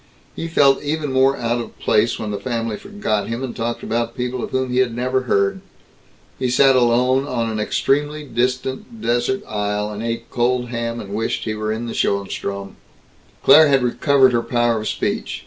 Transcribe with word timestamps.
He 0.35 0.47
felt 0.47 0.81
even 0.81 1.13
more 1.13 1.37
out 1.37 1.61
of 1.61 1.77
place 1.77 2.17
when 2.17 2.31
the 2.31 2.39
family 2.39 2.75
forgot 2.75 3.27
him 3.27 3.43
and 3.43 3.55
talked 3.55 3.83
about 3.83 4.17
people 4.17 4.43
of 4.43 4.49
whom 4.49 4.71
he 4.71 4.79
had 4.79 4.95
never 4.95 5.21
heard. 5.29 5.61
He 6.39 6.49
sat 6.49 6.75
alone 6.75 7.27
on 7.27 7.51
an 7.51 7.59
extremely 7.59 8.23
distant 8.23 8.99
desert 8.99 9.43
isle 9.47 9.91
and 9.91 10.01
ate 10.01 10.27
cold 10.31 10.69
ham 10.69 10.99
and 10.99 11.13
wished 11.13 11.43
he 11.43 11.53
were 11.53 11.71
in 11.71 11.85
Schoenstrom. 11.93 12.77
Claire 13.43 13.67
had 13.67 13.83
recovered 13.83 14.33
her 14.33 14.41
power 14.41 14.81
of 14.81 14.87
speech. 14.87 15.39